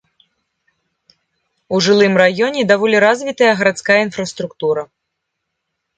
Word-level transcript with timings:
У 1.75 1.83
жылым 1.87 2.17
раёне 2.23 2.61
даволі 2.73 2.97
развітая 3.07 3.53
гарадская 3.61 3.99
інфраструктура. 4.07 4.81